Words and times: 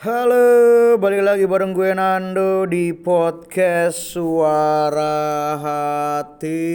Halo, 0.00 0.96
balik 0.96 1.20
lagi 1.20 1.44
bareng 1.44 1.76
gue 1.76 1.92
Nando 1.92 2.64
di 2.64 2.88
podcast 2.96 4.16
Suara 4.16 5.60
Hati. 5.60 6.72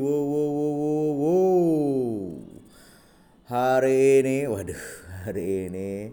Wow, 0.00 0.24
wow, 0.24 0.48
wow, 0.56 0.72
wow, 0.80 1.12
wow. 1.12 2.40
Hari 3.52 4.24
ini, 4.24 4.48
waduh, 4.48 4.80
hari 5.28 5.68
ini 5.68 6.08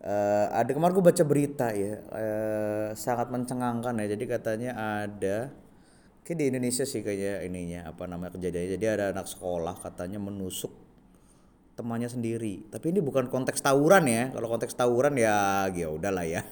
eh, 0.00 0.46
ada 0.48 0.72
kemarin 0.72 0.96
gue 0.96 1.04
baca 1.04 1.24
berita 1.28 1.68
ya, 1.76 2.00
eh, 2.00 2.88
sangat 2.96 3.28
mencengangkan 3.28 4.08
ya. 4.08 4.16
Jadi 4.16 4.24
katanya 4.24 4.72
ada, 5.04 5.52
kayak 6.24 6.32
di 6.32 6.44
Indonesia 6.48 6.88
sih 6.88 7.04
kayaknya 7.04 7.44
ininya 7.44 7.92
apa 7.92 8.08
namanya 8.08 8.40
kejadiannya. 8.40 8.72
Jadi 8.80 8.86
ada 8.88 9.12
anak 9.12 9.28
sekolah 9.28 9.76
katanya 9.84 10.16
menusuk 10.16 10.87
temannya 11.78 12.10
sendiri. 12.10 12.66
Tapi 12.74 12.90
ini 12.90 12.98
bukan 12.98 13.30
konteks 13.30 13.62
tawuran 13.62 14.10
ya. 14.10 14.34
Kalau 14.34 14.50
konteks 14.50 14.74
tawuran 14.74 15.14
ya 15.14 15.70
ya 15.70 15.86
udahlah 15.94 16.26
ya. 16.26 16.42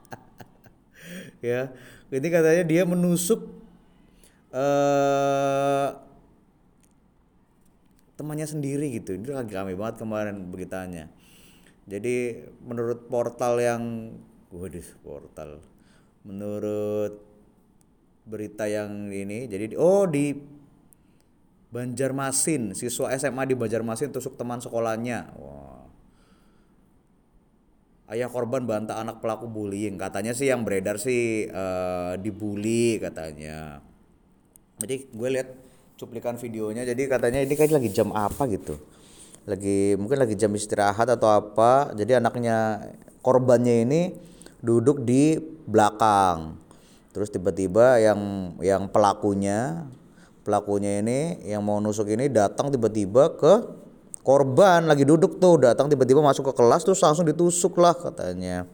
ya. 1.52 1.68
Jadi 2.08 2.26
katanya 2.32 2.64
dia 2.64 2.82
menusuk 2.88 3.44
eh 4.56 5.88
temannya 8.16 8.48
sendiri 8.48 8.88
gitu. 8.96 9.20
Ini 9.20 9.36
lagi 9.36 9.52
rame 9.52 9.76
banget 9.76 10.00
kemarin 10.00 10.48
beritanya. 10.48 11.12
Jadi 11.84 12.40
menurut 12.64 13.04
portal 13.04 13.60
yang 13.60 14.16
waduh 14.48 14.88
portal. 15.04 15.60
Menurut 16.24 17.20
berita 18.24 18.64
yang 18.64 19.12
ini 19.12 19.44
jadi 19.44 19.76
oh 19.76 20.06
di 20.06 20.32
Banjarmasin, 21.70 22.74
siswa 22.74 23.14
SMA 23.14 23.46
di 23.46 23.54
Banjarmasin 23.54 24.10
tusuk 24.10 24.34
teman 24.34 24.58
sekolahnya. 24.58 25.30
Wah. 25.38 25.86
Ayah 28.10 28.26
korban 28.26 28.66
bantah 28.66 28.98
anak 28.98 29.22
pelaku 29.22 29.46
bullying. 29.46 29.94
Katanya 29.94 30.34
sih 30.34 30.50
yang 30.50 30.66
beredar 30.66 30.98
sih 30.98 31.46
eh, 31.46 32.12
dibully 32.18 32.98
katanya. 32.98 33.78
Jadi 34.82 35.14
gue 35.14 35.28
lihat 35.30 35.48
cuplikan 35.94 36.34
videonya. 36.34 36.82
Jadi 36.82 37.06
katanya 37.06 37.38
ini 37.38 37.54
kayak 37.54 37.78
lagi 37.78 37.90
jam 37.94 38.10
apa 38.10 38.50
gitu. 38.50 38.74
Lagi 39.46 39.94
mungkin 39.94 40.18
lagi 40.26 40.34
jam 40.34 40.50
istirahat 40.50 41.06
atau 41.06 41.30
apa. 41.30 41.94
Jadi 41.94 42.18
anaknya 42.18 42.82
korbannya 43.22 43.86
ini 43.86 44.00
duduk 44.58 45.06
di 45.06 45.38
belakang. 45.70 46.58
Terus 47.14 47.30
tiba-tiba 47.30 48.02
yang 48.02 48.18
yang 48.58 48.90
pelakunya 48.90 49.86
pelakunya 50.42 51.04
ini 51.04 51.44
yang 51.44 51.60
mau 51.60 51.78
nusuk 51.78 52.08
ini 52.10 52.32
datang 52.32 52.72
tiba-tiba 52.72 53.36
ke 53.36 53.54
korban 54.20 54.84
lagi 54.84 55.04
duduk 55.04 55.40
tuh 55.40 55.60
datang 55.60 55.88
tiba-tiba 55.88 56.20
masuk 56.20 56.52
ke 56.52 56.54
kelas 56.56 56.84
terus 56.84 57.00
langsung 57.00 57.24
ditusuk 57.28 57.76
lah 57.80 57.96
katanya. 57.96 58.68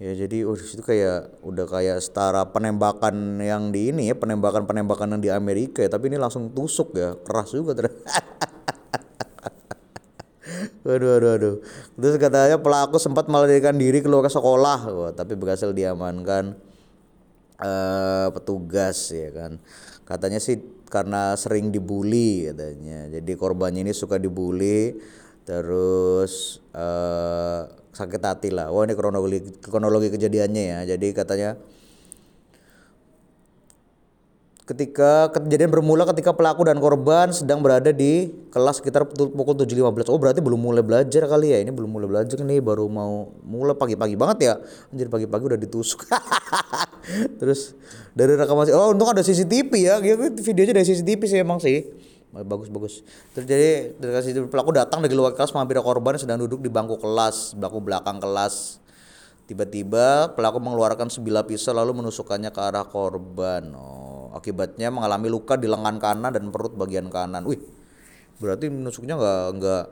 Ya 0.00 0.16
jadi 0.16 0.48
oh 0.48 0.56
itu 0.56 0.80
kayak 0.80 1.44
udah 1.44 1.68
kayak 1.68 2.00
setara 2.00 2.48
penembakan 2.48 3.36
yang 3.36 3.68
di 3.68 3.92
ini 3.92 4.08
ya 4.08 4.16
penembakan 4.16 4.64
penembakan 4.64 5.12
yang 5.16 5.20
di 5.20 5.28
Amerika 5.28 5.84
ya 5.84 5.92
tapi 5.92 6.08
ini 6.08 6.16
langsung 6.16 6.48
tusuk 6.56 6.96
ya 6.96 7.20
keras 7.20 7.52
juga 7.52 7.76
ternyata 7.76 8.00
Waduh, 10.80 11.20
waduh, 11.20 11.30
waduh. 11.36 11.56
Terus 12.00 12.16
katanya 12.16 12.56
pelaku 12.56 12.96
sempat 12.96 13.28
melarikan 13.28 13.76
diri 13.76 14.00
keluar 14.00 14.24
ke 14.24 14.32
sekolah, 14.32 14.78
Wah, 14.88 15.12
tapi 15.12 15.36
berhasil 15.36 15.70
diamankan 15.76 16.56
eh 17.60 18.28
petugas 18.32 19.12
ya 19.12 19.30
kan. 19.30 19.52
Katanya 20.08 20.42
sih 20.42 20.58
karena 20.90 21.38
sering 21.38 21.70
dibully 21.70 22.50
katanya. 22.50 23.06
Jadi 23.20 23.32
korbannya 23.38 23.86
ini 23.86 23.92
suka 23.94 24.18
dibully 24.18 24.98
terus 25.46 26.58
eh 26.74 27.62
sakit 27.94 28.22
hati 28.22 28.48
lah. 28.50 28.72
Wah 28.72 28.88
ini 28.88 28.94
kronologi 28.96 29.40
kronologi 29.62 30.08
kejadiannya 30.10 30.64
ya. 30.64 30.80
Jadi 30.96 31.12
katanya 31.14 31.60
ketika 34.70 35.34
kejadian 35.34 35.66
bermula 35.66 36.06
ketika 36.14 36.30
pelaku 36.30 36.62
dan 36.62 36.78
korban 36.78 37.34
sedang 37.34 37.58
berada 37.58 37.90
di 37.90 38.30
kelas 38.54 38.78
sekitar 38.78 39.02
pukul 39.10 39.58
7.15. 39.58 40.06
Oh 40.06 40.18
berarti 40.22 40.38
belum 40.38 40.62
mulai 40.62 40.86
belajar 40.86 41.26
kali 41.26 41.50
ya. 41.50 41.58
Ini 41.58 41.74
belum 41.74 41.90
mulai 41.90 42.06
belajar 42.06 42.38
nih 42.38 42.62
baru 42.62 42.86
mau 42.86 43.34
mulai 43.42 43.74
pagi-pagi 43.74 44.14
banget 44.14 44.38
ya. 44.46 44.54
Anjir 44.94 45.10
pagi-pagi 45.10 45.42
udah 45.50 45.58
ditusuk. 45.58 46.06
Terus 47.42 47.74
dari 48.14 48.38
rekaman 48.38 48.70
oh 48.70 48.94
untung 48.94 49.10
ada 49.10 49.26
CCTV 49.26 49.72
ya. 49.74 49.98
Gitu, 49.98 50.38
videonya 50.54 50.78
dari 50.78 50.86
CCTV 50.86 51.20
sih 51.26 51.38
emang 51.42 51.58
sih. 51.58 51.90
Bagus 52.30 52.70
bagus. 52.70 53.02
Terus 53.34 53.46
jadi 53.50 53.70
dari 53.98 54.12
CCTV 54.22 54.46
pelaku 54.46 54.70
datang 54.70 55.02
dari 55.02 55.18
luar 55.18 55.34
kelas 55.34 55.50
mampir 55.50 55.82
korban 55.82 56.14
sedang 56.14 56.38
duduk 56.46 56.62
di 56.62 56.70
bangku 56.70 56.94
kelas, 56.94 57.58
bangku 57.58 57.82
belakang 57.82 58.22
kelas. 58.22 58.78
Tiba-tiba 59.50 60.30
pelaku 60.38 60.62
mengeluarkan 60.62 61.10
sebilah 61.10 61.42
pisau 61.42 61.74
lalu 61.74 61.98
menusukkannya 61.98 62.54
ke 62.54 62.60
arah 62.62 62.86
korban. 62.86 63.74
Oh, 63.74 64.19
akibatnya 64.34 64.88
mengalami 64.90 65.28
luka 65.30 65.54
di 65.58 65.66
lengan 65.66 65.96
kanan 65.98 66.30
dan 66.30 66.44
perut 66.50 66.74
bagian 66.74 67.10
kanan. 67.10 67.46
Wih, 67.46 67.60
berarti 68.38 68.70
menusuknya 68.70 69.18
nggak 69.18 69.44
nggak 69.58 69.84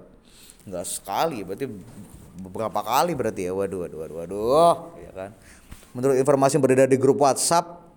nggak 0.69 0.85
sekali, 0.85 1.43
berarti 1.43 1.67
beberapa 2.39 2.81
kali 2.83 3.13
berarti 3.19 3.49
ya. 3.49 3.53
Waduh, 3.53 3.87
waduh, 3.87 3.99
waduh, 4.05 4.17
waduh, 4.25 4.75
ya 5.03 5.13
kan. 5.15 5.31
Menurut 5.97 6.17
informasi 6.21 6.61
yang 6.61 6.65
beredar 6.65 6.87
di 6.87 7.01
grup 7.01 7.19
WhatsApp, 7.19 7.89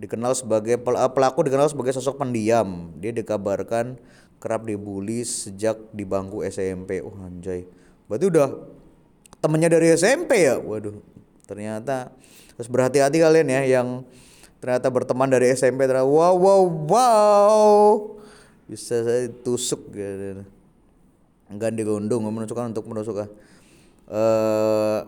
dikenal 0.00 0.32
sebagai 0.32 0.80
pel- 0.80 0.96
pelaku 1.12 1.44
dikenal 1.44 1.68
sebagai 1.68 1.92
sosok 1.92 2.24
pendiam. 2.24 2.88
Dia 2.96 3.12
dikabarkan 3.12 4.00
kerap 4.40 4.64
dibully 4.64 5.20
sejak 5.28 5.76
di 5.92 6.08
bangku 6.08 6.40
SMP. 6.48 7.04
Oh 7.04 7.12
anjay. 7.20 7.68
Berarti 8.08 8.24
udah 8.32 8.48
temennya 9.44 9.68
dari 9.76 9.92
SMP 9.92 10.48
ya. 10.48 10.56
Waduh. 10.56 10.96
Ternyata 11.44 12.08
terus 12.56 12.72
berhati-hati 12.72 13.20
kalian 13.20 13.48
ya 13.52 13.62
yang 13.80 14.08
ternyata 14.60 14.92
berteman 14.92 15.32
dari 15.32 15.50
SMP 15.56 15.88
ternyata 15.88 16.06
wow 16.06 16.36
wow 16.36 16.62
wow. 16.86 17.84
Bisa 18.70 19.02
saya 19.02 19.26
tusuk 19.42 19.90
gitu. 19.90 20.46
Enggak 21.50 21.74
digondong 21.74 22.22
menunjukkan 22.22 22.70
untuk 22.70 22.86
menusuk 22.86 23.26
eh 24.10 25.00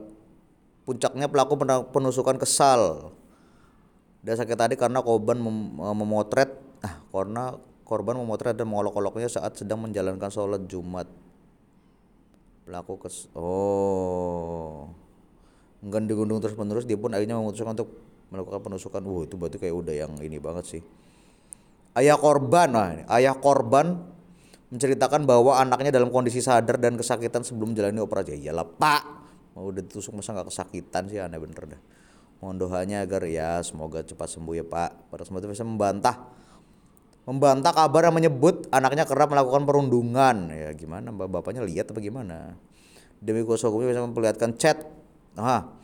puncaknya 0.83 1.31
pelaku 1.31 1.55
penusukan 1.95 2.37
kesal. 2.41 3.15
Dan 4.23 4.35
sakit 4.39 4.59
hati 4.59 4.75
karena 4.75 5.03
korban 5.03 5.39
mem- 5.39 5.79
memotret 5.79 6.55
ah 6.83 6.99
karena 7.11 7.55
korban 7.87 8.19
memotret 8.19 8.55
dan 8.55 8.67
mengolok-oloknya 8.71 9.31
saat 9.31 9.55
sedang 9.55 9.83
menjalankan 9.83 10.31
sholat 10.31 10.67
Jumat. 10.67 11.07
Pelaku 12.67 12.99
kes 13.03 13.31
oh. 13.35 14.91
Enggan 15.83 16.07
digundung 16.07 16.39
terus 16.39 16.55
menerus 16.55 16.87
dia 16.87 16.95
pun 16.95 17.11
akhirnya 17.11 17.35
memutuskan 17.35 17.75
untuk 17.75 17.91
melakukan 18.33 18.65
penusukan 18.65 19.05
wah 19.05 19.29
itu 19.29 19.37
berarti 19.37 19.61
kayak 19.61 19.77
udah 19.77 19.95
yang 19.95 20.13
ini 20.25 20.41
banget 20.41 20.65
sih. 20.65 20.83
Ayah 21.93 22.17
korban 22.17 22.73
nah 22.73 22.89
ini, 22.97 23.05
ayah 23.13 23.37
korban 23.37 24.01
menceritakan 24.73 25.29
bahwa 25.29 25.61
anaknya 25.61 25.93
dalam 25.93 26.09
kondisi 26.09 26.41
sadar 26.41 26.81
dan 26.81 26.97
kesakitan 26.97 27.45
sebelum 27.45 27.77
menjalani 27.77 28.01
operasi. 28.01 28.41
Ya 28.41 28.49
iyalah 28.49 28.65
pak 28.65 29.03
mau 29.53 29.69
udah 29.69 29.85
ditusuk 29.85 30.17
masa 30.17 30.33
nggak 30.33 30.49
kesakitan 30.49 31.13
sih 31.13 31.21
aneh 31.21 31.37
bener 31.37 31.77
dah. 31.77 31.81
Mohon 32.41 32.57
doanya 32.59 33.05
agar 33.05 33.23
ya 33.29 33.61
semoga 33.61 34.03
cepat 34.03 34.27
sembuh 34.33 34.55
ya 34.57 34.65
pak. 34.65 35.13
Pada 35.13 35.23
sempat 35.23 35.45
bisa 35.45 35.63
membantah. 35.63 36.33
Membantah 37.23 37.71
kabar 37.71 38.11
yang 38.11 38.17
menyebut 38.19 38.67
anaknya 38.75 39.07
kerap 39.07 39.31
melakukan 39.31 39.63
perundungan. 39.63 40.51
Ya 40.51 40.75
gimana 40.75 41.15
bapaknya 41.15 41.63
lihat 41.63 41.95
apa 41.95 42.03
gimana? 42.03 42.59
Demi 43.23 43.47
kuasa 43.47 43.71
hukumnya 43.71 43.95
bisa 43.95 44.03
memperlihatkan 44.03 44.59
chat. 44.59 44.83
Nah 45.39 45.82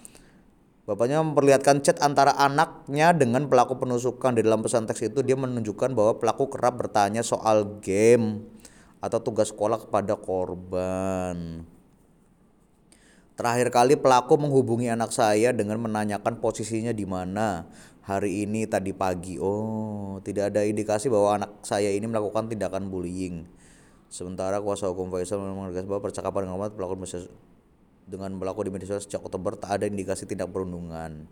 bapaknya 0.88 1.21
memperlihatkan 1.21 1.84
chat 1.84 2.00
antara 2.00 2.32
anaknya 2.41 3.12
dengan 3.12 3.44
pelaku 3.44 3.76
penusukan 3.76 4.32
di 4.32 4.41
dalam 4.41 4.65
pesan 4.65 4.88
teks 4.88 5.12
itu 5.12 5.21
dia 5.21 5.37
menunjukkan 5.37 5.93
bahwa 5.93 6.16
pelaku 6.16 6.49
kerap 6.49 6.81
bertanya 6.81 7.21
soal 7.21 7.76
game 7.84 8.49
atau 9.04 9.21
tugas 9.21 9.53
sekolah 9.53 9.84
kepada 9.84 10.16
korban 10.16 11.68
Terakhir 13.39 13.71
kali 13.71 13.95
pelaku 13.95 14.34
menghubungi 14.34 14.91
anak 14.91 15.15
saya 15.15 15.54
dengan 15.54 15.78
menanyakan 15.78 16.42
posisinya 16.42 16.91
di 16.91 17.07
mana 17.07 17.71
hari 18.03 18.42
ini 18.42 18.66
tadi 18.66 18.91
pagi. 18.91 19.39
Oh, 19.39 20.18
tidak 20.27 20.51
ada 20.51 20.66
indikasi 20.66 21.07
bahwa 21.07 21.39
anak 21.39 21.63
saya 21.63 21.86
ini 21.95 22.03
melakukan 22.10 22.51
tindakan 22.51 22.91
bullying. 22.91 23.47
Sementara 24.10 24.59
kuasa 24.59 24.91
hukum 24.91 25.15
Faisal 25.15 25.39
menegaskan 25.39 25.86
bahwa 25.86 26.03
percakapan 26.10 26.51
dengan 26.51 26.66
pelaku 26.66 26.98
dengan 28.09 28.33
pelaku 28.41 28.65
di 28.65 28.71
media 28.72 28.89
sosial 28.89 29.05
sejak 29.05 29.21
Oktober 29.21 29.60
tak 29.60 29.78
ada 29.78 29.84
indikasi 29.84 30.25
tindak 30.25 30.49
perundungan. 30.49 31.28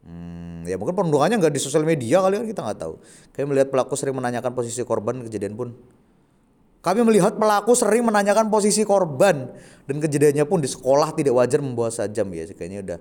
Hmm, 0.00 0.64
ya 0.64 0.80
mungkin 0.80 0.96
perundungannya 0.96 1.36
nggak 1.36 1.52
di 1.52 1.60
sosial 1.60 1.84
media 1.84 2.24
kali 2.24 2.40
kan 2.40 2.46
kita 2.48 2.60
nggak 2.64 2.78
tahu. 2.80 2.94
Kayak 3.36 3.46
melihat 3.52 3.68
pelaku 3.68 3.94
sering 4.00 4.16
menanyakan 4.16 4.56
posisi 4.56 4.80
korban 4.80 5.20
kejadian 5.28 5.54
pun 5.60 5.76
kami 6.80 7.04
melihat 7.04 7.36
pelaku 7.36 7.76
sering 7.76 8.08
menanyakan 8.08 8.48
posisi 8.48 8.88
korban 8.88 9.52
dan 9.84 9.96
kejadiannya 10.00 10.48
pun 10.48 10.64
di 10.64 10.68
sekolah 10.68 11.12
tidak 11.12 11.36
wajar 11.36 11.60
membawa 11.60 11.92
sajam 11.92 12.32
ya 12.32 12.48
kayaknya 12.56 12.80
udah 12.80 12.98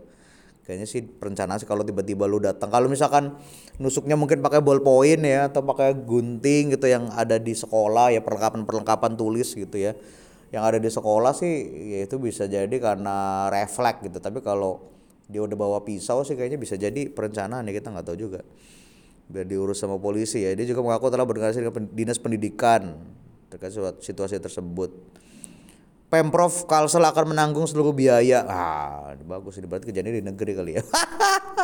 kayaknya 0.68 0.84
sih 0.84 1.02
perencanaan 1.02 1.64
sih 1.64 1.66
kalau 1.66 1.88
tiba-tiba 1.88 2.28
lu 2.28 2.44
datang 2.44 2.68
kalau 2.68 2.92
misalkan 2.92 3.40
nusuknya 3.80 4.20
mungkin 4.20 4.44
pakai 4.44 4.60
ballpoint 4.60 5.24
ya 5.24 5.48
atau 5.48 5.64
pakai 5.64 5.96
gunting 5.96 6.76
gitu 6.76 6.92
yang 6.92 7.08
ada 7.16 7.40
di 7.40 7.56
sekolah 7.56 8.12
ya 8.12 8.20
perlengkapan 8.20 8.68
perlengkapan 8.68 9.16
tulis 9.16 9.56
gitu 9.56 9.80
ya 9.80 9.96
yang 10.50 10.66
ada 10.66 10.82
di 10.82 10.90
sekolah 10.90 11.34
sih 11.38 11.54
ya 11.94 12.00
itu 12.10 12.18
bisa 12.18 12.50
jadi 12.50 12.74
karena 12.82 13.48
refleks 13.54 14.02
gitu 14.02 14.18
tapi 14.18 14.42
kalau 14.42 14.82
dia 15.30 15.46
udah 15.46 15.54
bawa 15.54 15.80
pisau 15.86 16.26
sih 16.26 16.34
kayaknya 16.34 16.58
bisa 16.58 16.74
jadi 16.74 17.10
perencanaan 17.14 17.70
ya 17.70 17.74
kita 17.78 17.94
nggak 17.94 18.06
tahu 18.06 18.18
juga 18.18 18.42
biar 19.30 19.46
diurus 19.46 19.78
sama 19.78 20.02
polisi 20.02 20.42
ya 20.42 20.58
dia 20.58 20.66
juga 20.66 20.82
mengaku 20.82 21.14
telah 21.14 21.26
berkoordinasi 21.30 21.62
dengan 21.62 21.86
dinas 21.94 22.18
pendidikan 22.18 22.98
terkait 23.54 23.78
situasi 24.02 24.42
tersebut 24.42 24.90
Pemprov 26.10 26.66
Kalsel 26.66 27.06
akan 27.06 27.38
menanggung 27.38 27.70
seluruh 27.70 27.94
biaya. 27.94 28.42
Ah, 28.50 29.14
bagus 29.30 29.62
ini 29.62 29.70
berarti 29.70 29.94
kejadian 29.94 30.18
di 30.18 30.26
negeri 30.26 30.52
kali 30.58 30.72
ya. 30.74 30.84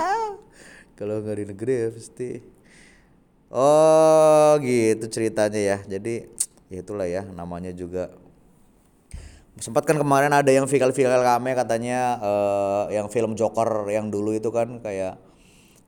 Kalau 1.01 1.25
nggak 1.25 1.37
di 1.41 1.45
negeri 1.49 1.73
ya 1.73 1.89
pasti. 1.89 2.29
Oh, 3.49 4.53
gitu 4.61 5.09
ceritanya 5.09 5.57
ya. 5.57 5.77
Jadi 5.97 6.29
ya 6.69 6.77
itulah 6.77 7.09
ya 7.09 7.25
namanya 7.25 7.73
juga 7.73 8.13
sempat 9.55 9.87
kan 9.87 9.95
kemarin 9.95 10.35
ada 10.35 10.51
yang 10.51 10.67
viral-viral 10.67 11.23
kami 11.23 11.55
katanya 11.55 12.19
uh, 12.19 12.83
yang 12.91 13.07
film 13.07 13.39
Joker 13.39 13.87
yang 13.87 14.11
dulu 14.11 14.35
itu 14.35 14.51
kan 14.51 14.83
kayak 14.83 15.15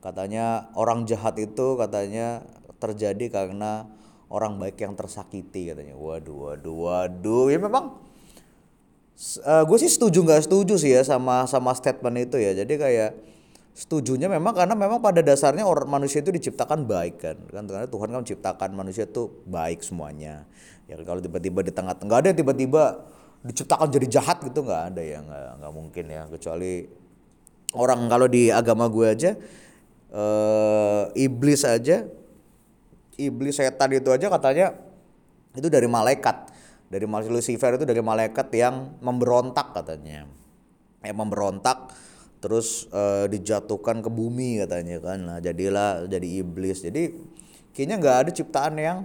katanya 0.00 0.72
orang 0.72 1.04
jahat 1.04 1.36
itu 1.36 1.76
katanya 1.76 2.46
terjadi 2.80 3.28
karena 3.28 3.84
orang 4.32 4.56
baik 4.56 4.80
yang 4.80 4.94
tersakiti 4.94 5.72
katanya. 5.72 5.96
Waduh, 5.98 6.52
waduh, 6.52 6.76
waduh. 6.86 7.44
Ya 7.52 7.58
memang 7.60 7.98
uh, 9.18 9.52
eh, 9.52 9.62
gue 9.66 9.78
sih 9.80 9.90
setuju 9.90 10.22
nggak 10.22 10.46
setuju 10.46 10.74
sih 10.78 10.94
ya 10.94 11.02
sama 11.02 11.44
sama 11.50 11.74
statement 11.74 12.30
itu 12.30 12.38
ya 12.38 12.54
jadi 12.54 12.74
kayak 12.78 13.10
setujunya 13.74 14.26
memang 14.26 14.54
karena 14.58 14.74
memang 14.74 14.98
pada 14.98 15.22
dasarnya 15.22 15.62
orang 15.62 15.86
manusia 15.86 16.18
itu 16.18 16.34
diciptakan 16.34 16.86
baik 16.86 17.22
kan 17.22 17.36
kan 17.50 17.62
karena 17.66 17.86
Tuhan 17.86 18.08
kan 18.10 18.20
menciptakan 18.26 18.70
manusia 18.74 19.06
itu 19.06 19.30
baik 19.46 19.86
semuanya 19.86 20.46
ya 20.90 20.98
kan, 20.98 21.04
kalau 21.06 21.20
tiba-tiba 21.22 21.62
di 21.62 21.70
tengah 21.70 21.94
nggak 21.94 22.18
ada 22.26 22.30
tiba-tiba 22.34 23.06
diciptakan 23.46 23.88
jadi 23.90 24.06
jahat 24.18 24.42
gitu 24.42 24.66
nggak 24.66 24.82
ada 24.94 25.02
ya 25.02 25.18
nggak 25.22 25.42
nggak 25.62 25.72
mungkin 25.72 26.04
ya. 26.10 26.22
Kecuali 26.26 26.86
orang 27.76 28.08
kalau 28.08 28.26
di 28.26 28.48
agama 28.48 28.88
gue 28.88 29.06
aja 29.06 29.30
uh, 30.14 31.12
iblis 31.12 31.68
aja 31.68 32.08
iblis 33.18 33.58
setan 33.58 33.90
itu 33.92 34.08
aja 34.14 34.30
katanya 34.30 34.78
itu 35.58 35.66
dari 35.66 35.90
malaikat. 35.90 36.54
Dari 36.88 37.04
Lucifer 37.04 37.76
itu 37.76 37.84
dari 37.84 38.00
malaikat 38.00 38.48
yang 38.56 38.96
memberontak 39.04 39.76
katanya. 39.76 40.24
Yang 41.04 41.16
memberontak 41.20 41.92
terus 42.38 42.86
e, 42.88 43.26
dijatuhkan 43.28 44.00
ke 44.00 44.08
bumi 44.08 44.62
katanya 44.64 44.96
kan. 45.02 45.18
Nah 45.20 45.38
jadilah 45.42 46.08
jadi 46.08 46.40
iblis. 46.40 46.80
Jadi 46.86 47.12
kayaknya 47.76 47.96
nggak 48.00 48.16
ada 48.24 48.30
ciptaan 48.32 48.74
yang 48.80 48.98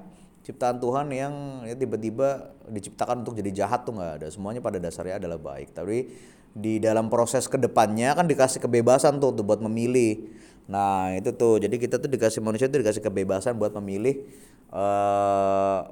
ciptaan 0.43 0.77
Tuhan 0.77 1.07
yang 1.09 1.33
ya, 1.63 1.75
tiba-tiba 1.75 2.53
diciptakan 2.67 3.23
untuk 3.23 3.39
jadi 3.39 3.65
jahat 3.65 3.87
tuh 3.87 3.95
nggak 3.95 4.11
ada. 4.21 4.27
Semuanya 4.29 4.59
pada 4.59 4.77
dasarnya 4.77 5.17
adalah 5.17 5.39
baik. 5.39 5.71
Tapi 5.71 6.11
di 6.53 6.77
dalam 6.77 7.09
proses 7.09 7.49
ke 7.49 7.57
depannya 7.57 8.13
kan 8.13 8.29
dikasih 8.29 8.61
kebebasan 8.61 9.17
tuh, 9.17 9.33
tuh 9.33 9.41
buat 9.47 9.63
memilih. 9.63 10.29
Nah 10.67 11.15
itu 11.15 11.31
tuh. 11.33 11.63
Jadi 11.63 11.79
kita 11.79 11.97
tuh 11.97 12.11
dikasih 12.11 12.43
manusia 12.43 12.67
tuh 12.69 12.83
dikasih 12.83 13.01
kebebasan 13.01 13.55
buat 13.57 13.73
memilih 13.79 14.21
uh, 14.69 15.89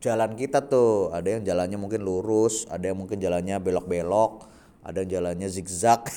jalan 0.00 0.34
kita 0.34 0.64
tuh. 0.66 1.12
Ada 1.12 1.38
yang 1.38 1.42
jalannya 1.44 1.78
mungkin 1.78 2.02
lurus 2.02 2.66
ada 2.72 2.90
yang 2.90 2.98
mungkin 2.98 3.20
jalannya 3.20 3.60
belok-belok 3.60 4.54
ada 4.84 5.00
yang 5.00 5.10
jalannya 5.10 5.48
zigzag. 5.48 6.04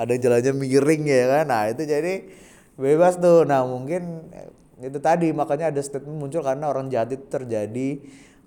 Ada 0.00 0.16
yang 0.16 0.22
jalannya 0.24 0.52
miring 0.56 1.02
ya 1.06 1.24
kan? 1.28 1.44
Nah 1.48 1.62
itu 1.72 1.84
jadi 1.88 2.28
bebas 2.76 3.16
tuh. 3.20 3.48
Nah 3.48 3.64
mungkin 3.64 4.32
itu 4.80 4.98
tadi 4.98 5.28
makanya 5.36 5.68
ada 5.68 5.80
statement 5.84 6.16
muncul 6.16 6.40
karena 6.40 6.72
orang 6.72 6.88
jahat 6.88 7.12
itu 7.12 7.24
terjadi 7.28 8.00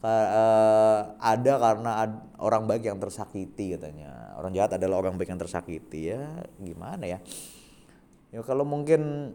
uh, 0.03 0.99
ada 1.17 1.53
karena 1.61 1.91
ad, 2.03 2.13
orang 2.41 2.67
baik 2.67 2.89
yang 2.89 2.99
tersakiti 2.99 3.77
katanya. 3.77 4.35
Orang 4.35 4.51
jahat 4.51 4.75
adalah 4.75 4.99
orang 4.99 5.15
baik 5.15 5.31
yang 5.31 5.41
tersakiti 5.41 6.11
ya 6.11 6.43
gimana 6.59 7.05
ya? 7.05 7.19
Ya 8.33 8.41
kalau 8.41 8.65
mungkin 8.65 9.33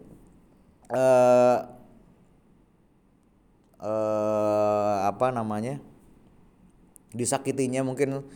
uh, 0.91 1.57
eh, 3.79 4.97
apa 5.07 5.31
namanya 5.31 5.79
disakitinya 7.15 7.79
mungkin 7.81 8.27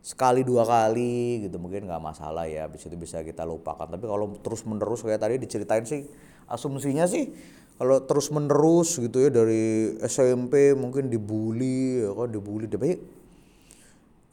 sekali 0.00 0.40
dua 0.40 0.64
kali 0.64 1.44
gitu 1.44 1.58
mungkin 1.60 1.84
nggak 1.84 2.00
masalah 2.00 2.48
ya 2.48 2.64
bisa 2.64 2.88
itu 2.88 2.96
bisa 2.96 3.20
kita 3.20 3.44
lupakan. 3.44 3.86
Tapi 3.86 4.04
kalau 4.08 4.40
terus 4.40 4.64
menerus 4.64 5.04
kayak 5.04 5.20
tadi 5.20 5.36
diceritain 5.36 5.84
sih 5.84 6.08
asumsinya 6.48 7.04
sih 7.04 7.34
kalau 7.76 8.00
terus 8.08 8.32
menerus 8.32 8.96
gitu 8.96 9.20
ya 9.20 9.28
dari 9.28 9.96
SMP 10.00 10.72
mungkin 10.72 11.12
dibully 11.12 12.00
ya 12.00 12.10
kan 12.16 12.28
dibully 12.32 12.64
tapi 12.64 12.96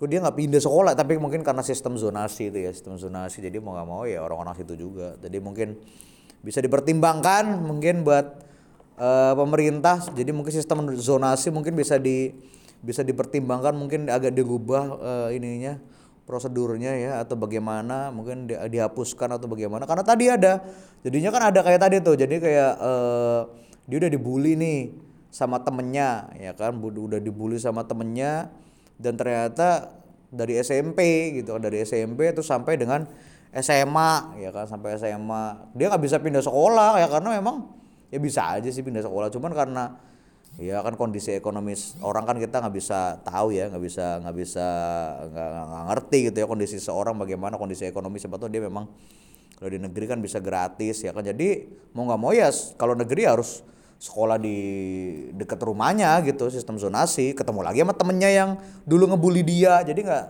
kok 0.04 0.12
dia 0.12 0.20
nggak 0.20 0.36
pindah 0.36 0.62
sekolah 0.64 0.94
tapi 1.00 1.16
mungkin 1.16 1.48
karena 1.48 1.64
sistem 1.64 1.96
zonasi 1.96 2.52
itu 2.52 2.60
ya 2.60 2.72
sistem 2.76 3.00
zonasi. 3.00 3.40
Jadi 3.40 3.60
mau 3.64 3.72
nggak 3.72 3.88
mau 3.88 4.04
ya 4.04 4.20
orang-orang 4.20 4.52
situ 4.60 4.76
juga. 4.76 5.16
Jadi 5.24 5.40
mungkin 5.40 5.80
bisa 6.44 6.60
dipertimbangkan 6.60 7.64
mungkin 7.64 8.04
buat 8.04 8.44
uh, 9.00 9.32
pemerintah. 9.32 10.04
Jadi 10.12 10.36
mungkin 10.36 10.52
sistem 10.52 10.92
zonasi 11.00 11.56
mungkin 11.56 11.80
bisa 11.80 11.96
di 11.96 12.36
bisa 12.84 13.00
dipertimbangkan 13.00 13.72
mungkin 13.80 14.12
agak 14.12 14.36
diubah 14.36 14.84
uh, 15.00 15.30
ininya 15.32 15.80
prosedurnya 16.24 16.96
ya 16.96 17.12
atau 17.20 17.36
bagaimana 17.36 18.10
mungkin 18.10 18.48
di, 18.48 18.56
dihapuskan 18.56 19.36
atau 19.36 19.48
bagaimana. 19.48 19.84
Karena 19.84 20.04
tadi 20.04 20.26
ada 20.32 20.64
jadinya 21.04 21.30
kan 21.30 21.52
ada 21.52 21.60
kayak 21.60 21.82
tadi 21.84 21.96
tuh 22.00 22.16
jadi 22.16 22.36
kayak 22.40 22.74
uh, 22.80 23.42
dia 23.88 23.98
udah 24.00 24.12
dibully 24.12 24.56
nih 24.56 24.80
sama 25.34 25.60
temennya 25.60 26.30
ya 26.38 26.54
kan 26.54 26.78
udah 26.78 27.18
dibully 27.18 27.58
sama 27.58 27.84
temennya 27.84 28.54
dan 29.02 29.18
ternyata 29.18 29.92
dari 30.30 30.62
SMP 30.62 31.30
gitu 31.42 31.58
dari 31.58 31.82
SMP 31.82 32.32
itu 32.32 32.46
sampai 32.46 32.78
dengan 32.78 33.06
SMA 33.54 34.42
ya 34.42 34.50
kan 34.50 34.66
sampai 34.66 34.98
SMA 34.98 35.74
dia 35.78 35.90
nggak 35.90 36.04
bisa 36.06 36.18
pindah 36.22 36.42
sekolah 36.42 36.98
ya 37.02 37.08
karena 37.10 37.38
memang 37.38 37.70
ya 38.10 38.18
bisa 38.22 38.46
aja 38.46 38.70
sih 38.70 38.86
pindah 38.86 39.06
sekolah 39.06 39.30
cuman 39.34 39.52
karena 39.54 39.84
ya 40.62 40.86
kan 40.86 40.94
kondisi 40.94 41.34
ekonomis 41.34 41.98
orang 42.06 42.30
kan 42.30 42.38
kita 42.38 42.62
nggak 42.62 42.76
bisa 42.78 43.18
tahu 43.26 43.54
ya 43.54 43.74
nggak 43.74 43.84
bisa 43.84 44.22
nggak 44.22 44.36
bisa 44.38 44.68
nggak 45.34 45.84
ngerti 45.90 46.18
gitu 46.30 46.38
ya 46.42 46.48
kondisi 46.50 46.78
seorang 46.78 47.18
bagaimana 47.18 47.58
kondisi 47.58 47.90
ekonomi 47.90 48.22
siapa 48.22 48.38
tahu 48.38 48.54
dia 48.54 48.62
memang 48.62 48.86
kalau 49.64 49.70
di 49.70 49.80
negeri 49.80 50.06
kan 50.12 50.20
bisa 50.20 50.44
gratis 50.44 51.08
ya 51.08 51.16
kan. 51.16 51.24
Jadi 51.24 51.64
mau 51.96 52.04
nggak 52.04 52.20
mau 52.20 52.36
ya 52.36 52.52
kalau 52.76 53.00
negeri 53.00 53.24
harus 53.24 53.64
sekolah 53.96 54.36
di 54.36 54.58
dekat 55.32 55.56
rumahnya 55.64 56.20
gitu 56.28 56.52
sistem 56.52 56.76
zonasi 56.76 57.32
ketemu 57.32 57.64
lagi 57.64 57.80
sama 57.80 57.96
temennya 57.96 58.28
yang 58.28 58.50
dulu 58.84 59.16
ngebully 59.16 59.40
dia. 59.40 59.80
Jadi 59.88 60.04
nggak 60.04 60.26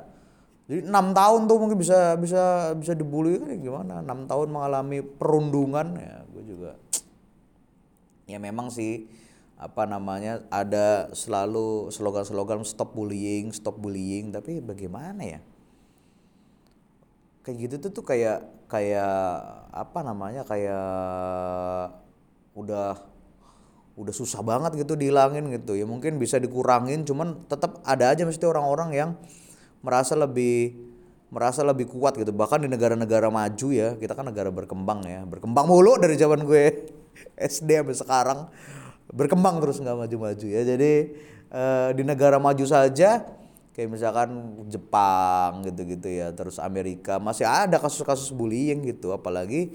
jadi 0.70 0.82
enam 0.86 1.18
tahun 1.18 1.50
tuh 1.50 1.58
mungkin 1.58 1.82
bisa 1.82 2.14
bisa 2.22 2.72
bisa 2.78 2.94
dibully. 2.94 3.42
Kan 3.42 3.58
gimana? 3.58 4.06
Enam 4.06 4.30
tahun 4.30 4.54
mengalami 4.54 5.02
perundungan 5.02 5.98
ya 5.98 6.22
gue 6.30 6.44
juga 6.46 6.72
ya 8.30 8.38
memang 8.38 8.70
sih 8.70 9.10
apa 9.64 9.88
namanya 9.88 10.44
ada 10.52 11.08
selalu 11.16 11.88
slogan-slogan 11.88 12.68
stop 12.68 12.92
bullying, 12.92 13.56
stop 13.56 13.80
bullying, 13.80 14.36
tapi 14.36 14.60
bagaimana 14.60 15.24
ya? 15.24 15.40
Kayak 17.48 17.58
gitu 17.64 17.76
tuh 17.88 17.92
tuh 17.96 18.06
kayak 18.08 18.44
kayak 18.68 19.40
apa 19.72 20.00
namanya 20.04 20.44
kayak 20.44 21.96
udah 22.60 23.00
udah 23.96 24.14
susah 24.14 24.44
banget 24.44 24.84
gitu 24.84 25.00
dihilangin 25.00 25.48
gitu. 25.56 25.80
Ya 25.80 25.88
mungkin 25.88 26.20
bisa 26.20 26.44
dikurangin 26.44 27.08
cuman 27.08 27.48
tetap 27.48 27.80
ada 27.88 28.12
aja 28.12 28.28
mesti 28.28 28.44
orang-orang 28.44 28.90
yang 28.92 29.10
merasa 29.80 30.20
lebih 30.20 30.76
merasa 31.32 31.64
lebih 31.64 31.88
kuat 31.88 32.20
gitu. 32.20 32.36
Bahkan 32.36 32.68
di 32.68 32.70
negara-negara 32.72 33.32
maju 33.32 33.68
ya 33.72 33.96
kita 33.96 34.12
kan 34.12 34.28
negara 34.28 34.52
berkembang 34.52 35.08
ya. 35.08 35.24
Berkembang 35.24 35.72
mulu 35.72 35.96
dari 36.00 36.20
zaman 36.20 36.44
gue 36.44 36.92
SD 37.40 37.80
sampai 37.80 37.96
sekarang 37.96 38.40
berkembang 39.14 39.62
terus 39.62 39.78
nggak 39.78 39.94
maju-maju 39.94 40.48
ya. 40.50 40.62
Jadi 40.66 40.94
eh, 41.54 41.90
di 41.94 42.04
negara 42.04 42.42
maju 42.42 42.66
saja 42.66 43.22
kayak 43.74 43.90
misalkan 43.90 44.30
Jepang 44.70 45.66
gitu-gitu 45.66 46.10
ya, 46.10 46.34
terus 46.34 46.58
Amerika 46.58 47.18
masih 47.22 47.46
ada 47.46 47.78
kasus-kasus 47.82 48.30
bullying 48.34 48.86
gitu, 48.86 49.14
apalagi 49.14 49.74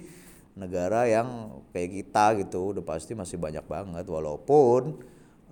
negara 0.58 1.06
yang 1.06 1.62
kayak 1.70 2.02
kita 2.02 2.24
gitu 2.42 2.74
udah 2.74 2.82
pasti 2.82 3.14
masih 3.14 3.38
banyak 3.38 3.62
banget 3.66 4.06
walaupun 4.10 4.98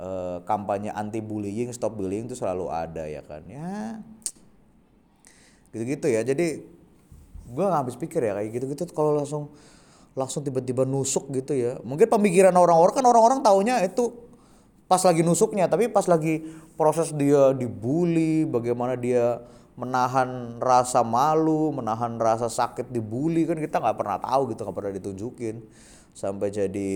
eh, 0.02 0.38
kampanye 0.42 0.90
anti 0.90 1.22
bullying, 1.22 1.70
stop 1.70 1.94
bullying 1.94 2.26
itu 2.26 2.34
selalu 2.34 2.70
ada 2.70 3.06
ya 3.06 3.22
kan. 3.22 3.42
Ya 3.46 4.02
gitu-gitu 5.76 6.08
ya. 6.08 6.24
Jadi 6.24 6.64
gue 7.46 7.64
nggak 7.64 7.80
habis 7.84 7.96
pikir 8.00 8.24
ya 8.24 8.32
kayak 8.34 8.50
gitu-gitu 8.56 8.88
kalau 8.96 9.12
langsung 9.14 9.52
langsung 10.16 10.40
tiba-tiba 10.40 10.88
nusuk 10.88 11.28
gitu 11.36 11.52
ya. 11.52 11.76
Mungkin 11.84 12.08
pemikiran 12.08 12.56
orang-orang 12.56 12.94
kan 12.96 13.04
orang-orang 13.04 13.38
taunya 13.44 13.84
itu 13.84 14.16
pas 14.88 15.02
lagi 15.04 15.20
nusuknya, 15.20 15.68
tapi 15.68 15.92
pas 15.92 16.08
lagi 16.08 16.40
proses 16.74 17.12
dia 17.12 17.52
dibully, 17.52 18.48
bagaimana 18.48 18.96
dia 18.96 19.44
menahan 19.76 20.56
rasa 20.56 21.04
malu, 21.04 21.68
menahan 21.68 22.16
rasa 22.16 22.48
sakit 22.48 22.88
dibully 22.88 23.44
kan 23.44 23.60
kita 23.60 23.76
nggak 23.76 23.96
pernah 24.00 24.16
tahu 24.16 24.56
gitu, 24.56 24.64
nggak 24.64 24.76
pernah 24.80 24.92
ditunjukin. 24.96 25.56
Sampai 26.16 26.48
jadi 26.48 26.92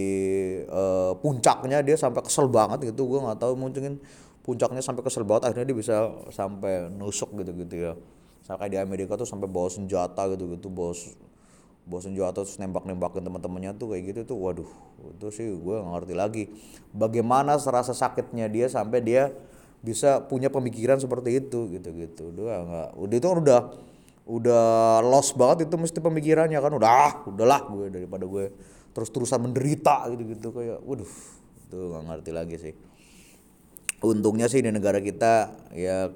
uh, 0.72 1.12
puncaknya 1.20 1.84
dia 1.84 1.92
sampai 2.00 2.24
kesel 2.24 2.48
banget 2.48 2.88
gitu. 2.88 3.04
Gue 3.04 3.20
nggak 3.20 3.36
tahu 3.36 3.52
mungkin 3.52 4.00
puncaknya 4.40 4.80
sampai 4.80 5.04
kesel 5.04 5.28
banget 5.28 5.52
akhirnya 5.52 5.68
dia 5.68 5.76
bisa 5.76 5.96
sampai 6.32 6.88
nusuk 6.88 7.36
gitu 7.36 7.52
gitu 7.52 7.74
ya. 7.76 7.92
Sampai 8.40 8.72
di 8.72 8.80
Amerika 8.80 9.20
tuh 9.20 9.28
sampai 9.28 9.44
bawa 9.44 9.68
senjata 9.68 10.24
gitu 10.32 10.56
gitu 10.56 10.72
bawa 10.72 10.96
bawa 11.88 12.00
senjata 12.04 12.44
terus 12.44 12.60
nembak 12.60 12.84
nembakin 12.86 13.24
teman-temannya 13.24 13.74
tuh 13.74 13.94
kayak 13.94 14.14
gitu 14.14 14.20
tuh 14.34 14.38
waduh 14.38 14.70
itu 15.00 15.26
sih 15.32 15.46
gue 15.48 15.76
nggak 15.80 15.92
ngerti 15.96 16.14
lagi. 16.14 16.44
Bagaimana 16.92 17.56
serasa 17.56 17.96
sakitnya 17.96 18.46
dia 18.52 18.68
sampai 18.68 19.00
dia 19.00 19.32
bisa 19.80 20.28
punya 20.28 20.52
pemikiran 20.52 21.00
seperti 21.00 21.40
itu 21.40 21.72
gitu 21.72 21.88
gitu 21.96 22.36
udah 22.36 22.58
nggak 22.68 22.88
udah 23.00 23.16
itu 23.16 23.26
kan 23.26 23.38
udah 23.40 23.60
udah 24.28 24.64
lost 25.00 25.34
banget 25.40 25.66
itu 25.66 25.74
mesti 25.80 25.98
pemikirannya 25.98 26.60
kan. 26.60 26.72
Udah 26.76 26.90
ah, 26.90 27.12
udahlah 27.26 27.60
gue 27.66 27.86
daripada 27.88 28.24
gue 28.28 28.52
terus-terusan 28.92 29.40
menderita 29.40 30.06
gitu-gitu. 30.12 30.52
Kayak 30.52 30.78
waduh 30.84 31.10
itu 31.66 31.78
nggak 31.80 32.02
ngerti 32.06 32.30
lagi 32.30 32.56
sih. 32.60 32.74
Untungnya 34.00 34.48
sih 34.48 34.64
di 34.64 34.72
negara 34.72 34.96
kita 34.96 35.52
ya 35.76 36.08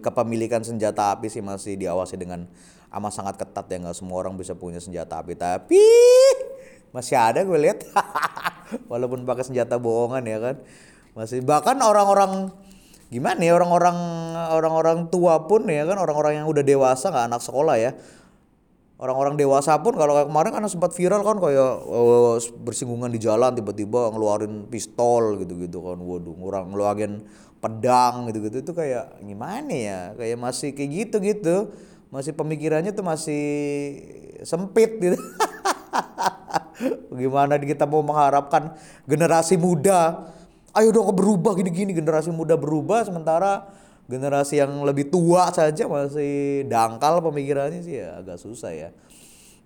kepemilikan 0.00 0.64
senjata 0.64 1.12
api 1.12 1.28
sih 1.28 1.44
masih 1.44 1.76
diawasi 1.76 2.16
dengan 2.16 2.48
amat 2.96 3.12
sangat 3.12 3.34
ketat 3.36 3.66
ya 3.68 3.76
nggak 3.84 3.96
semua 3.96 4.16
orang 4.24 4.34
bisa 4.34 4.56
punya 4.56 4.80
senjata 4.80 5.20
api 5.20 5.36
tapi 5.36 5.84
masih 6.96 7.16
ada 7.20 7.44
gue 7.44 7.58
lihat. 7.60 7.84
Walaupun 8.90 9.28
pakai 9.28 9.44
senjata 9.44 9.76
bohongan 9.76 10.24
ya 10.24 10.38
kan. 10.40 10.56
Masih 11.12 11.44
bahkan 11.44 11.76
orang-orang 11.80 12.48
gimana 13.06 13.38
ya 13.38 13.54
orang-orang 13.54 13.96
orang-orang 14.50 14.98
tua 15.12 15.46
pun 15.46 15.62
ya 15.70 15.86
kan 15.86 15.94
orang-orang 15.94 16.42
yang 16.42 16.46
udah 16.50 16.64
dewasa 16.64 17.12
nggak 17.12 17.26
anak 17.28 17.42
sekolah 17.44 17.76
ya. 17.76 17.92
Orang-orang 18.96 19.36
dewasa 19.36 19.76
pun 19.84 19.92
kalau 19.92 20.16
kayak 20.16 20.32
kemarin 20.32 20.50
kan 20.56 20.64
sempat 20.72 20.96
viral 20.96 21.20
kan 21.20 21.36
kayak 21.36 21.72
uh, 21.84 22.40
bersinggungan 22.64 23.12
di 23.12 23.20
jalan 23.20 23.52
tiba-tiba 23.52 24.08
ngeluarin 24.08 24.64
pistol 24.72 25.36
gitu-gitu 25.36 25.84
kan. 25.84 26.00
Waduh 26.00 26.32
ngurang 26.32 26.72
ngeluarin 26.72 27.28
pedang 27.60 28.32
gitu-gitu. 28.32 28.64
Itu 28.64 28.72
kayak 28.72 29.20
gimana 29.20 29.68
ya? 29.68 30.00
Kayak 30.16 30.40
masih 30.40 30.72
kayak 30.72 30.90
gitu-gitu 31.04 31.76
masih 32.10 32.32
pemikirannya 32.32 32.94
tuh 32.94 33.06
masih 33.06 33.44
sempit 34.46 34.98
gitu. 34.98 35.18
Gimana 37.20 37.58
kita 37.58 37.88
mau 37.88 38.04
mengharapkan 38.04 38.76
generasi 39.08 39.56
muda? 39.56 40.30
Ayo 40.76 40.92
dong 40.92 41.08
berubah 41.16 41.56
gini-gini. 41.56 41.96
Generasi 41.96 42.30
muda 42.30 42.54
berubah 42.54 43.08
sementara 43.08 43.66
generasi 44.06 44.62
yang 44.62 44.70
lebih 44.86 45.10
tua 45.10 45.50
saja 45.50 45.90
masih 45.90 46.62
dangkal 46.70 47.18
pemikirannya 47.18 47.82
sih 47.82 47.98
ya 47.98 48.22
agak 48.22 48.38
susah 48.38 48.70
ya. 48.70 48.90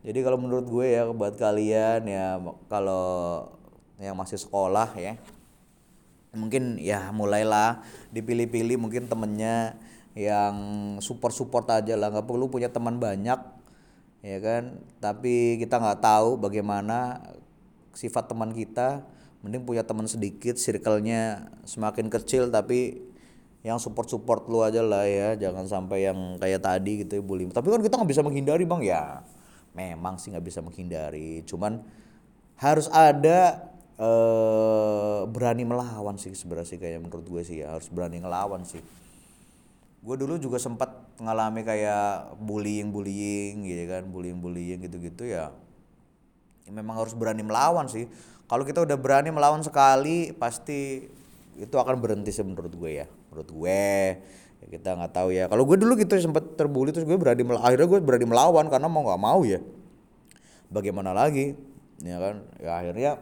Jadi 0.00 0.24
kalau 0.24 0.40
menurut 0.40 0.64
gue 0.64 0.96
ya 0.96 1.04
buat 1.12 1.36
kalian 1.36 2.08
ya 2.08 2.40
kalau 2.72 3.04
yang 4.00 4.16
masih 4.16 4.40
sekolah 4.40 4.96
ya 4.96 5.20
mungkin 6.32 6.80
ya 6.80 7.10
mulailah 7.10 7.82
dipilih-pilih 8.14 8.80
mungkin 8.80 9.10
temennya 9.10 9.76
yang 10.18 10.54
support-support 10.98 11.66
aja 11.70 11.94
lah. 11.94 12.10
Nggak 12.10 12.26
perlu 12.26 12.50
punya 12.50 12.70
teman 12.70 12.98
banyak 12.98 13.40
ya 14.20 14.38
kan? 14.42 14.82
Tapi 14.98 15.58
kita 15.62 15.78
nggak 15.78 16.00
tahu 16.02 16.40
bagaimana 16.40 17.22
sifat 17.94 18.30
teman 18.30 18.50
kita. 18.54 19.06
Mending 19.40 19.64
punya 19.64 19.80
teman 19.86 20.04
sedikit 20.04 20.60
circle-nya 20.60 21.48
semakin 21.64 22.12
kecil 22.12 22.52
tapi 22.52 23.00
yang 23.60 23.80
support 23.80 24.08
support 24.08 24.44
lu 24.50 24.60
aja 24.60 24.82
lah 24.84 25.06
ya. 25.06 25.38
Jangan 25.38 25.64
sampai 25.70 26.10
yang 26.10 26.36
kayak 26.36 26.60
tadi 26.60 27.06
gitu 27.06 27.20
ya 27.20 27.22
bullying 27.24 27.50
tapi 27.54 27.70
kan 27.72 27.80
kita 27.80 27.96
nggak 27.96 28.10
bisa 28.10 28.22
menghindari 28.26 28.64
bang. 28.66 28.82
Ya 28.84 29.04
memang 29.72 30.18
sih 30.18 30.34
nggak 30.34 30.44
bisa 30.44 30.60
menghindari. 30.60 31.46
Cuman 31.46 31.80
harus 32.60 32.90
ada 32.92 33.70
eh, 33.96 35.20
berani 35.30 35.64
melawan 35.64 36.20
sih 36.20 36.34
sebenarnya 36.36 36.76
sih 36.76 36.78
kayak 36.82 37.00
menurut 37.00 37.24
gue 37.24 37.42
sih 37.46 37.64
ya. 37.64 37.72
Harus 37.78 37.88
berani 37.88 38.20
ngelawan 38.20 38.66
sih 38.68 38.82
gue 40.00 40.16
dulu 40.16 40.40
juga 40.40 40.56
sempat 40.56 40.88
mengalami 41.20 41.60
kayak 41.60 42.32
bullying 42.40 42.88
bullying 42.88 43.68
gitu 43.68 43.84
kan 43.84 44.08
bullying 44.08 44.40
bullying 44.40 44.80
gitu 44.80 44.96
gitu 44.96 45.28
ya, 45.28 45.52
ya 46.64 46.70
memang 46.72 46.96
harus 47.04 47.12
berani 47.12 47.44
melawan 47.44 47.84
sih. 47.84 48.08
Kalau 48.48 48.66
kita 48.66 48.82
udah 48.82 48.96
berani 48.98 49.30
melawan 49.30 49.62
sekali 49.62 50.34
pasti 50.34 51.06
itu 51.60 51.76
akan 51.76 52.00
berhenti 52.00 52.32
sih 52.32 52.42
menurut 52.42 52.72
gue 52.72 53.04
ya. 53.04 53.06
Menurut 53.30 53.48
gue 53.52 53.84
ya 54.60 54.66
kita 54.66 54.96
nggak 54.96 55.12
tahu 55.12 55.28
ya. 55.36 55.44
Kalau 55.46 55.62
gue 55.68 55.76
dulu 55.76 55.92
gitu 56.00 56.16
sempat 56.18 56.56
terbuli 56.56 56.90
terus 56.90 57.06
gue 57.06 57.20
berani 57.20 57.44
akhirnya 57.60 57.86
gue 57.86 58.00
berani 58.00 58.26
melawan 58.26 58.66
karena 58.72 58.88
mau 58.88 59.04
nggak 59.04 59.20
mau 59.20 59.44
ya. 59.44 59.60
Bagaimana 60.72 61.12
lagi? 61.12 61.54
Ya 62.00 62.16
kan? 62.16 62.42
Ya 62.58 62.72
akhirnya 62.80 63.12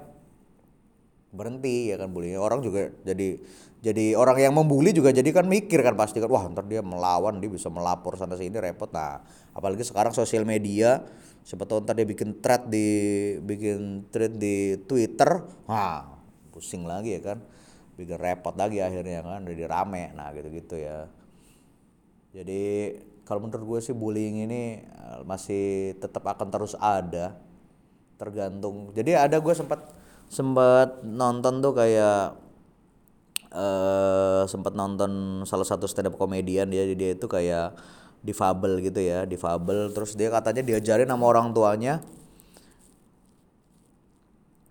berhenti 1.29 1.93
ya 1.93 2.01
kan 2.01 2.09
bully 2.09 2.33
orang 2.41 2.65
juga 2.65 2.89
jadi 3.05 3.37
jadi 3.79 4.19
orang 4.19 4.43
yang 4.43 4.55
membuli 4.59 4.91
juga 4.91 5.15
jadi 5.15 5.31
kan 5.31 5.47
mikir 5.47 5.87
kan 5.87 5.95
pasti 5.95 6.19
kan 6.19 6.27
wah 6.27 6.43
ntar 6.51 6.67
dia 6.67 6.83
melawan 6.83 7.39
dia 7.39 7.47
bisa 7.47 7.71
melapor 7.71 8.19
sana 8.19 8.35
sini 8.35 8.59
repot. 8.59 8.91
Nah 8.91 9.23
apalagi 9.55 9.87
sekarang 9.87 10.11
sosial 10.11 10.43
media 10.43 11.07
siapa 11.47 11.63
ntar 11.63 11.95
dia 11.95 12.03
bikin 12.03 12.43
thread 12.43 12.67
di 12.67 12.89
bikin 13.39 14.11
thread 14.11 14.35
di 14.35 14.83
Twitter 14.83 15.47
wah 15.71 16.11
pusing 16.51 16.91
lagi 16.91 17.23
ya 17.23 17.35
kan. 17.35 17.39
Bikin 17.95 18.19
repot 18.19 18.59
lagi 18.59 18.83
akhirnya 18.83 19.23
kan 19.23 19.47
jadi 19.47 19.71
rame 19.71 20.11
nah 20.19 20.35
gitu-gitu 20.35 20.75
ya. 20.75 21.07
Jadi 22.35 22.99
kalau 23.23 23.47
menurut 23.47 23.79
gue 23.79 23.81
sih 23.85 23.95
bullying 23.95 24.43
ini 24.43 24.83
eh, 24.83 25.21
masih 25.23 25.95
tetap 26.03 26.27
akan 26.27 26.51
terus 26.51 26.75
ada 26.83 27.39
tergantung. 28.19 28.91
Jadi 28.91 29.15
ada 29.15 29.39
gue 29.39 29.55
sempat 29.55 29.87
sempat 30.27 30.99
nonton 31.07 31.63
tuh 31.63 31.79
kayak 31.79 32.48
uh, 33.53 34.45
sempat 34.49 34.77
nonton 34.77 35.43
salah 35.45 35.65
satu 35.65 35.89
stand 35.89 36.13
up 36.13 36.17
komedian 36.17 36.69
dia 36.69 36.85
dia 36.93 37.15
itu 37.17 37.27
kayak 37.29 37.77
difabel 38.19 38.83
gitu 38.83 38.99
ya 38.99 39.23
difabel 39.25 39.95
terus 39.95 40.19
dia 40.19 40.29
katanya 40.29 40.63
diajarin 40.65 41.09
sama 41.09 41.25
orang 41.29 41.55
tuanya. 41.55 42.03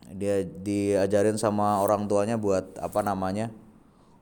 Dia 0.07 0.41
diajarin 0.41 1.35
sama 1.35 1.83
orang 1.83 2.07
tuanya 2.07 2.39
buat 2.39 2.79
apa 2.79 3.03
namanya 3.03 3.51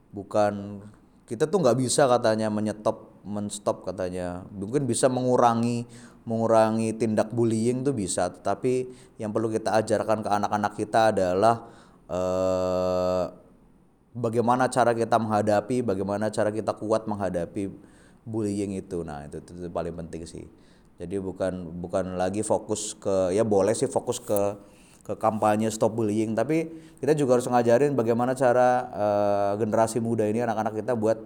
bukan 0.10 0.82
kita 1.30 1.46
tuh 1.46 1.62
nggak 1.62 1.78
bisa 1.78 2.10
katanya 2.10 2.50
menyetop 2.50 3.22
menstop 3.26 3.86
katanya. 3.86 4.46
Mungkin 4.54 4.86
bisa 4.90 5.10
mengurangi 5.10 5.86
mengurangi 6.26 6.90
tindak 6.98 7.30
bullying 7.30 7.86
tuh 7.86 7.94
bisa 7.94 8.34
tapi 8.34 8.90
yang 9.22 9.30
perlu 9.30 9.46
kita 9.54 9.78
ajarkan 9.78 10.26
ke 10.26 10.30
anak-anak 10.30 10.74
kita 10.74 11.14
adalah 11.14 11.70
eh, 12.10 13.45
bagaimana 14.16 14.72
cara 14.72 14.96
kita 14.96 15.20
menghadapi 15.20 15.84
bagaimana 15.84 16.32
cara 16.32 16.50
kita 16.50 16.72
kuat 16.72 17.06
menghadapi 17.06 17.68
bullying 18.24 18.80
itu. 18.80 19.04
Nah 19.04 19.28
itu, 19.28 19.44
itu, 19.44 19.52
itu 19.60 19.70
paling 19.70 19.94
penting 19.94 20.24
sih. 20.24 20.48
Jadi 20.96 21.20
bukan 21.20 21.84
bukan 21.84 22.16
lagi 22.16 22.40
fokus 22.40 22.96
ke 22.96 23.36
ya 23.36 23.44
boleh 23.44 23.76
sih 23.76 23.92
fokus 23.92 24.24
ke 24.24 24.56
ke 25.06 25.14
kampanye 25.22 25.70
stop 25.70 25.94
bullying 25.94 26.34
tapi 26.34 26.66
kita 26.98 27.14
juga 27.14 27.38
harus 27.38 27.46
ngajarin 27.46 27.94
bagaimana 27.94 28.34
cara 28.34 28.90
uh, 28.90 29.54
generasi 29.62 30.02
muda 30.02 30.26
ini 30.26 30.42
anak-anak 30.42 30.82
kita 30.82 30.98
buat 30.98 31.22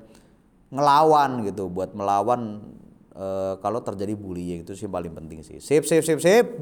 ngelawan 0.74 1.48
gitu 1.48 1.72
buat 1.72 1.96
melawan 1.96 2.60
uh, 3.14 3.62
kalau 3.62 3.80
terjadi 3.86 4.18
bullying. 4.18 4.66
Itu 4.66 4.74
sih 4.74 4.90
paling 4.90 5.14
penting 5.14 5.46
sih. 5.46 5.62
Sip 5.62 5.86
sip 5.86 6.02
sip 6.02 6.20
sip. 6.20 6.46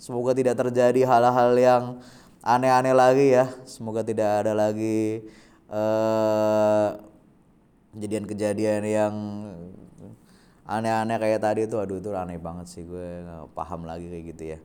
Semoga 0.00 0.32
tidak 0.32 0.56
terjadi 0.56 1.04
hal-hal 1.04 1.52
yang 1.60 2.00
aneh-aneh 2.40 2.94
lagi 2.96 3.26
ya. 3.36 3.48
Semoga 3.68 4.00
tidak 4.04 4.44
ada 4.44 4.52
lagi 4.56 5.24
uh, 5.68 6.96
kejadian-kejadian 7.96 8.82
yang 8.86 9.14
aneh-aneh 10.70 11.18
kayak 11.18 11.42
tadi 11.42 11.66
itu 11.66 11.76
aduh 11.76 11.98
itu 11.98 12.10
aneh 12.16 12.40
banget 12.40 12.66
sih. 12.70 12.82
Gue 12.86 13.24
gak 13.26 13.52
paham 13.52 13.84
lagi 13.84 14.08
kayak 14.08 14.24
gitu 14.36 14.42
ya. 14.56 14.58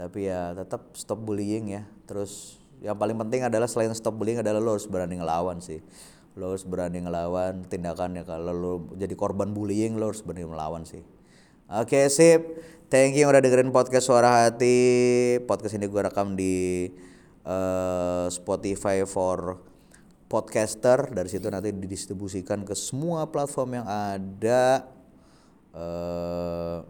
Tapi 0.00 0.30
ya 0.30 0.56
tetap 0.56 0.96
stop 0.96 1.20
bullying 1.20 1.76
ya. 1.76 1.82
Terus 2.08 2.56
yang 2.80 2.96
paling 2.96 3.18
penting 3.20 3.44
adalah 3.44 3.68
selain 3.68 3.92
stop 3.92 4.16
bullying 4.16 4.40
adalah 4.40 4.62
lo 4.62 4.78
harus 4.78 4.88
berani 4.88 5.20
ngelawan 5.20 5.60
sih. 5.60 5.84
Lo 6.38 6.54
harus 6.54 6.64
berani 6.64 7.04
ngelawan 7.04 7.68
tindakannya. 7.68 8.24
Kalau 8.24 8.54
lo 8.54 8.72
jadi 8.96 9.12
korban 9.12 9.52
bullying 9.52 10.00
lo 10.00 10.08
harus 10.08 10.24
berani 10.24 10.48
melawan 10.48 10.88
sih. 10.88 11.04
Oke 11.70 12.02
okay, 12.02 12.04
sip 12.10 12.42
thank 12.90 13.14
you 13.14 13.24
udah 13.30 13.38
dengerin 13.38 13.70
podcast 13.70 14.10
suara 14.10 14.44
hati 14.50 15.38
podcast 15.46 15.78
ini 15.78 15.86
gue 15.86 16.02
rekam 16.02 16.34
di 16.34 16.90
uh, 17.46 18.26
Spotify 18.26 19.06
for 19.06 19.62
podcaster 20.26 21.10
dari 21.14 21.30
situ 21.30 21.46
nanti 21.46 21.70
didistribusikan 21.70 22.66
ke 22.66 22.74
semua 22.74 23.30
platform 23.30 23.82
yang 23.82 23.86
ada 23.86 24.90
uh, 25.70 26.82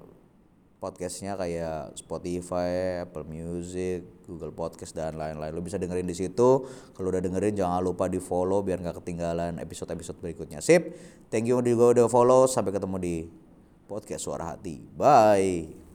podcastnya 0.81 1.37
kayak 1.37 1.93
Spotify, 1.93 3.05
Apple 3.05 3.29
Music, 3.29 4.25
Google 4.25 4.57
Podcast 4.57 4.97
dan 4.97 5.21
lain-lain. 5.21 5.53
Lo 5.53 5.61
bisa 5.61 5.77
dengerin 5.77 6.09
di 6.09 6.17
situ. 6.17 6.65
Kalau 6.97 7.13
udah 7.13 7.21
dengerin 7.21 7.53
jangan 7.53 7.85
lupa 7.85 8.09
di 8.09 8.17
follow 8.17 8.65
biar 8.65 8.81
nggak 8.81 9.05
ketinggalan 9.05 9.61
episode-episode 9.61 10.25
berikutnya. 10.25 10.65
Sip. 10.65 10.97
Thank 11.29 11.53
you 11.53 11.61
juga 11.61 12.01
udah 12.01 12.07
follow. 12.09 12.49
Sampai 12.49 12.73
ketemu 12.73 12.97
di 12.97 13.17
podcast 13.85 14.25
Suara 14.25 14.57
Hati. 14.57 14.81
Bye. 14.97 15.90